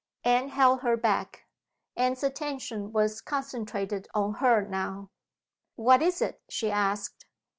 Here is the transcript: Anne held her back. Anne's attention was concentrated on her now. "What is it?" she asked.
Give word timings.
Anne 0.23 0.49
held 0.49 0.81
her 0.81 0.97
back. 0.97 1.45
Anne's 1.95 2.23
attention 2.23 2.91
was 2.91 3.21
concentrated 3.21 4.07
on 4.15 4.33
her 4.33 4.65
now. 4.67 5.11
"What 5.75 6.01
is 6.01 6.23
it?" 6.23 6.41
she 6.49 6.71
asked. 6.71 7.27